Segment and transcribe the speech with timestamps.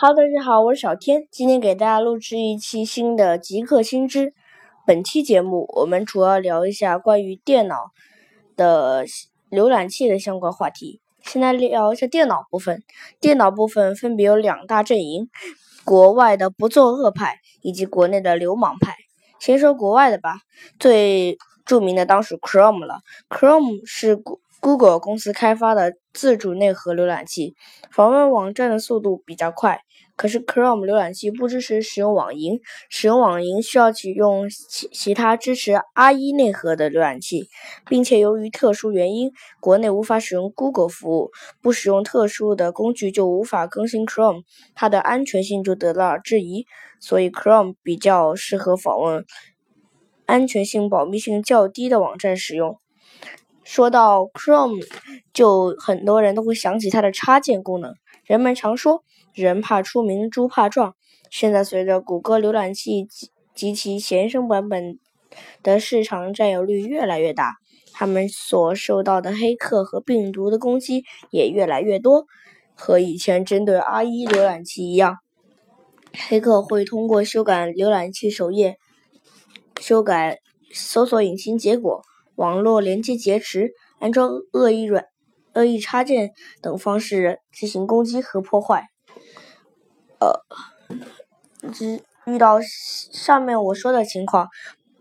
[0.00, 4.32] 哈喽大家好，我是小天，今天给大家录制一期新的极客新知。
[4.86, 7.90] 本期节目我们主要聊一下关于电脑
[8.56, 9.04] 的
[9.50, 11.02] 浏览器的相关话题。
[11.20, 12.82] 先来聊一下电脑部分，
[13.20, 15.28] 电脑部分分别有两大阵营：
[15.84, 18.94] 国外的不作恶派以及国内的流氓派。
[19.38, 20.36] 先说国外的吧，
[20.78, 21.36] 最
[21.66, 23.00] 著名的当属 Chrome 了。
[23.28, 24.16] Chrome 是
[24.60, 27.56] Google 公司开发的自主内核浏览器，
[27.90, 29.80] 访问网站的速度比较快。
[30.16, 32.60] 可是 Chrome 浏览器不支持使用网银，
[32.90, 37.48] 使用网银需要启用其其他支持 IE 内核的浏览器，
[37.88, 41.30] 并且由于特殊原因，国内无法使用 Google 服务，
[41.62, 44.42] 不使用特殊的工具就无法更新 Chrome，
[44.74, 46.66] 它的安全性就得到了质疑，
[47.00, 49.24] 所以 Chrome 比较适合访问
[50.26, 52.79] 安全性、保密性较低的网站使用。
[53.62, 54.84] 说到 Chrome，
[55.32, 59.04] 就很多人都会想起它的插件功能，人们常说。
[59.32, 60.96] 人怕出名，猪怕壮。
[61.30, 64.98] 现在随着谷歌浏览器及及其前身版本
[65.62, 67.58] 的市场占有率越来越大，
[67.92, 72.26] 他们所受到的黑客和病毒的攻击也越来越多。
[72.74, 75.18] 和以前针对 IE 浏览器一样，
[76.28, 78.78] 黑客会通过修改浏览器首页、
[79.80, 80.40] 修改
[80.72, 82.02] 搜索引擎结果、
[82.40, 85.04] 网络连接劫持、安装恶意软、
[85.52, 86.30] 恶意插件
[86.62, 88.88] 等方式进行攻击和破坏。
[90.20, 90.40] 呃，
[91.70, 94.48] 只遇到上面我说的情况，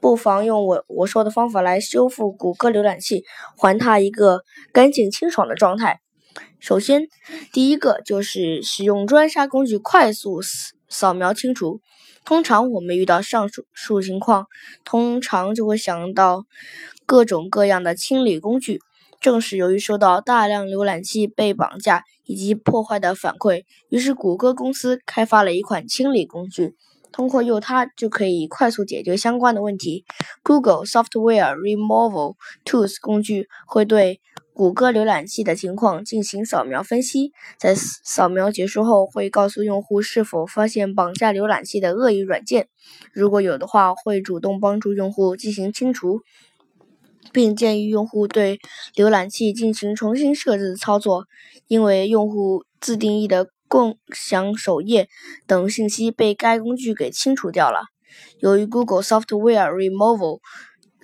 [0.00, 3.22] 不妨用我我说的方法来修复谷歌浏览器，
[3.58, 4.40] 还它一个
[4.72, 6.00] 干净清爽的状态。
[6.58, 7.06] 首先，
[7.52, 10.40] 第一个就是使用专杀工具快速
[10.88, 11.82] 扫描清除。
[12.26, 14.46] 通常我们遇到上述述情况，
[14.84, 16.44] 通常就会想到
[17.06, 18.80] 各种各样的清理工具。
[19.20, 26.74] 正是由于收到大量浏览器被绑架以及破坏的反馈，于是谷歌公司开发了一款清理工具，
[27.12, 30.04] 通过用它就可以快速解决相关的问题。
[30.42, 34.20] Google Software Removal Tools 工具会对
[34.56, 42.68] 谷歌浏览器的情况进行扫描分析，在扫描结束后会告诉用户是否发现绑架浏览器的恶意软件，
[43.12, 46.22] 如果有的话，会主动帮助用户进行清除。
[47.32, 48.58] 并建议用户对
[48.94, 51.26] 浏览器进行重新设置操作，
[51.66, 55.08] 因为用户自定义的共享首页
[55.46, 57.80] 等信息被该工具给清除掉了。
[58.38, 60.40] 由于 Google Software Removal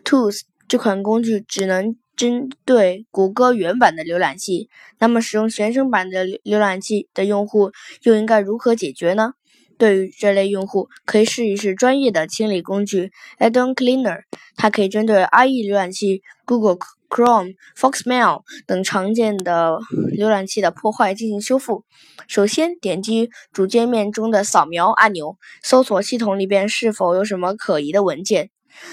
[0.04, 4.68] Tools 这款工具只能针对谷歌原版的浏览器，
[5.00, 7.72] 那么使用学生版的浏览器的用户
[8.04, 9.32] 又应该如何解决呢？
[9.76, 13.10] 对于这类用户，可以试一试专业的清理工具
[13.40, 14.20] Add-on Cleaner，
[14.54, 16.76] 它可以针对 IE 浏览器、Google
[17.08, 19.80] Chrome、Foxmail 等常见的
[20.16, 21.82] 浏览器的破坏进行修复。
[22.28, 28.50] 首先，点击主界面中的扫描按钮，搜索系统里边是否有什么可疑的文件。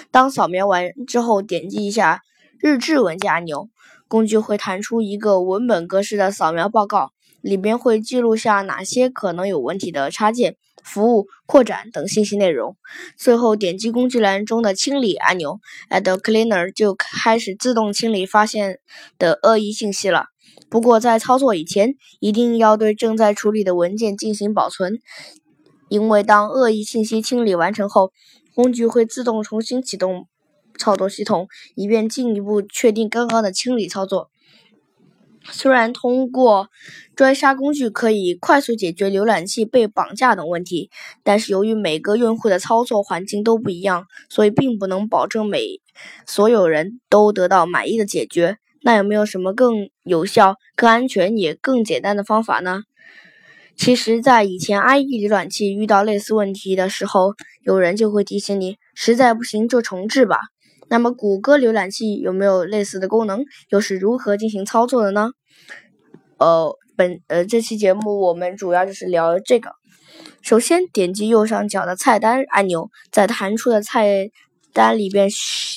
[0.10, 2.22] 当扫描完之后，点击一下
[2.62, 3.70] 日志文件按钮，
[4.10, 7.12] 工具会弹出一个文本格式的扫描报告，
[7.42, 10.58] 里边会记录下哪些可能有问题的插件。
[10.84, 12.76] 服务扩展等信息内容，
[13.18, 15.60] 最后点击工具栏中的清理按钮
[15.90, 18.80] ，Add Cleaner 就开始自动清理发现
[19.18, 20.26] 的恶意信息了。
[20.70, 25.00] 不过在操作以前，一定要对正在处理的文件进行保存，
[25.90, 28.12] 因为当恶意信息清理完成后，
[28.56, 30.28] 工具会自动重新启动
[30.80, 34.32] 操作系统，以便进一步确定刚刚的清理操作。
[35.52, 36.70] 虽然通过
[37.16, 40.90] 专杀工具可以快速解决浏览器被绑架等问题，
[41.24, 45.80] 但是由于每个用户的操作环境都不一样，所以并不能保证每
[46.26, 48.58] 所有人都得到满意的解决。
[48.82, 52.84] 那有没有什么更有效、更安全也更简单的方法呢？
[53.76, 60.38] 其实，在以前 IE 浏览器遇到类似问题的时候，有人就会提醒你，实在不行就重置吧。
[60.90, 63.46] 那么，谷歌浏览器有没有类似的功能？
[63.70, 65.30] 又是如何进行操作的呢？
[66.38, 69.72] 呃，本呃这期节目我们主要就是聊这个。
[70.42, 74.30] 首先，点击右上角的菜单按钮，在弹出的菜
[74.74, 75.30] 单里边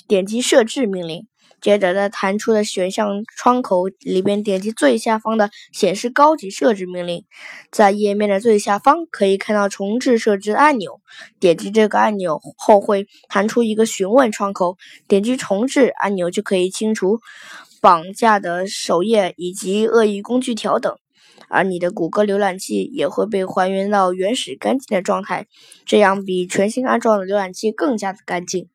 [0.09, 1.27] 点击设置命令。
[1.63, 7.25] 接着，在弹出的选项窗口里边点击最下方的显示高级设置命令，
[7.71, 11.01] 在页面的最下方可以看到重置设置按钮。
[11.39, 14.77] 点击这个按钮后会弹出一个询问窗口，
[15.07, 17.21] 点击重置按钮就可以清除
[17.81, 20.97] 绑架的首页以及恶意工具条等，
[21.49, 25.47] 而你的谷歌浏览器也会被还原到原始干净的状态，
[25.87, 28.69] 这样比全新安装的浏览器更加的干净。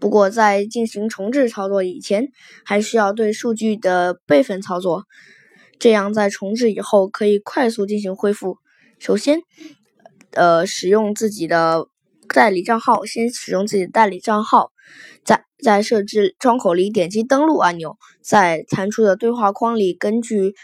[0.00, 2.28] 不过，在进行重置操作以前，
[2.64, 5.04] 还需要对数据的备份操作，
[5.78, 8.58] 这样在重置以后可以快速进行恢复。
[8.98, 9.40] 首先，
[10.32, 11.86] 呃，使用自己的
[12.32, 14.70] 代理账号，先使用自己的代理账号，
[15.24, 20.54] 在在设置窗口里点击登录按钮，在弹出的对话框里根据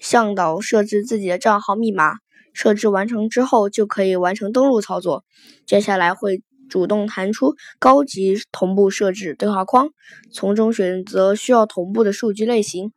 [0.00, 2.14] 向导设置自己的账号密码。
[2.52, 5.22] 设置完成之后，就可以完成登录操作。
[5.66, 9.90] 接下来会主动弹出高级同步设置对话框，
[10.32, 12.92] 从中选择需要同步的数据类型。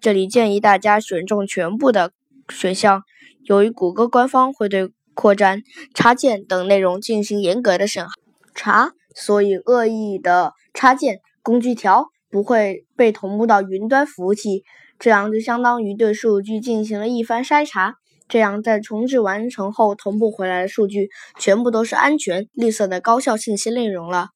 [0.00, 2.12] 这里建议大家选中全部的
[2.48, 3.02] 选项。
[3.42, 5.62] 由于谷歌官方会对扩展、
[5.92, 8.06] 插件等内容进行严格的审
[8.54, 14.62] 查，所以恶意的插件、工具条不会被同步到云端服务器。
[14.98, 17.94] 这样就相当于对数据进行了一番筛查。
[18.28, 21.08] 这样，在重置完成后，同步回来的数据
[21.38, 24.28] 全部都是安全、绿色的高效信息内容了。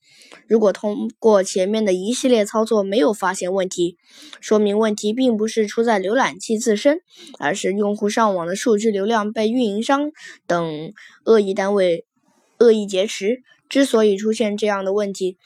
[0.48, 3.98] 如果通过前面的一系列操作没有发现问题，
[4.40, 7.00] 说明问题并不是出在浏览器自身，
[7.38, 10.10] 而是用户上网的数据流量被运营商
[10.46, 10.92] 等
[11.24, 12.06] 恶意单位
[12.58, 13.42] 恶意劫持。
[13.68, 15.36] 之所以出现这样的问题，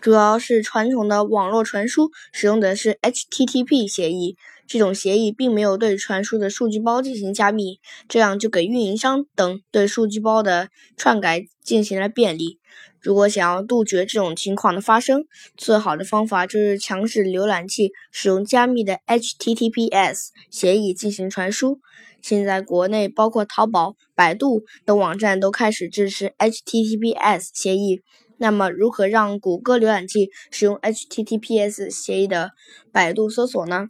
[0.00, 4.36] 主要是传统的网络传输使用的是 HTTP 协议。
[4.66, 12.58] 这种协议并没有对传输的数据包进行加密，这样就给运营商等对数据包的篡改进行了便利。
[13.00, 15.26] 如果想要杜绝这种情况的发生，
[15.56, 21.78] 最好的方法就是强制浏览器使用加密的 HTTPS 协议进行传输。
[22.20, 28.02] 现在国内包括淘宝、百度等网站都开始支持 HTTPS 协议。
[28.38, 32.50] 那么，如何让谷歌浏览器使用 HTTPS 协议的
[32.90, 33.86] 百度搜索呢？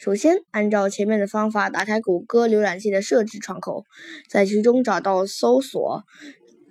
[0.00, 3.84] 首先，按照前面的方法，打开谷歌浏览器的设置窗口，
[4.30, 6.04] 在其中找到搜索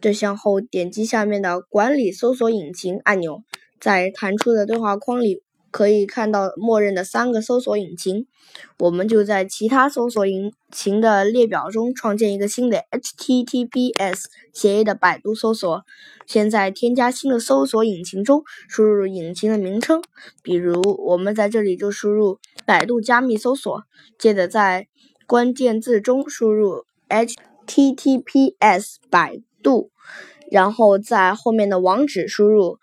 [0.01, 3.43] 这项后，点击下面的管理搜索引擎按钮，
[3.79, 5.43] 在弹出的对话框里。
[5.71, 8.25] 可以看到默认的三个搜索引擎，
[8.79, 15.85] 我们就在其他搜索引擎的列表中创建一个新的 HTTPS 协议的百度搜索。
[16.25, 20.01] 现在添加新的搜索引擎中，输入引擎的名称，
[20.41, 22.39] 比如我们在这里就输入
[22.69, 23.81] 百度加密搜索，
[24.19, 24.87] 接着在
[25.25, 29.89] 关键字中输入 HTTPS 百度，
[30.51, 32.77] 然后在后面的网址输入。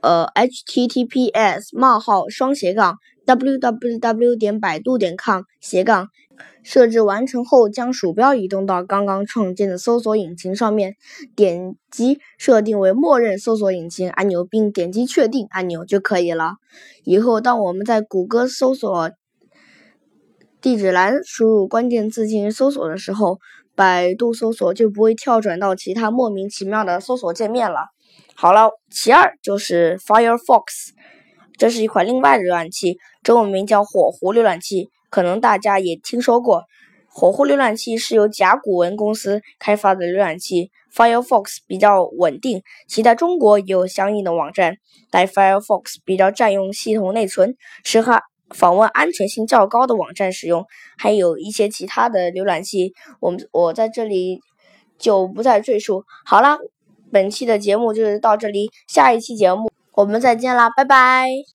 [0.00, 6.08] 呃，https: 冒号双斜杠 www 点百度点 com 斜杠。
[6.62, 10.96] 设置完成后，将鼠标移动到刚刚创建的搜索引擎上面，
[11.34, 16.54] 点击设定为默认搜索引擎按钮，并点击确定按钮就可以了。
[17.04, 19.10] 以后，当我们在谷歌搜索
[20.60, 23.38] 地址栏输入关键字进行搜索的时候，
[23.74, 27.90] 百度搜索就不会跳转到其他莫名其妙的搜索界面了。
[28.34, 30.90] 好了，其二就是 Firefox，
[31.56, 36.64] 这是一款另外的浏览器，中文名叫火狐浏览器，可能大家也听说过。
[37.08, 44.76] 火狐浏览器是由甲骨文公司开发的浏览器，Firefox 比较稳定，其在中国也有相应的网站，
[45.10, 48.20] 但 Firefox 比较占用系统内存，适合
[48.54, 50.64] 访问安全性较高的网站使用。
[50.98, 54.40] 还有一些其他的浏览器，我们我在这里
[54.98, 56.04] 就不再赘述。
[56.24, 56.58] 好了。
[57.12, 61.46] 本期的节目就是到这里，下一期节目我们再见啦，拜拜。